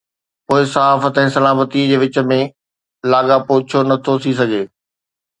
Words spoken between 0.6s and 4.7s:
صحافت ۽ سلامتي جي وچ ۾ لاڳاپو ڇو نٿو ٿي سگهي؟